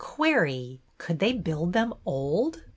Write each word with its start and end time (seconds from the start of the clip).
Query: 0.03 0.81
could 0.97 1.19
they 1.19 1.31
build 1.31 1.73
them 1.73 1.93
old? 2.07 2.63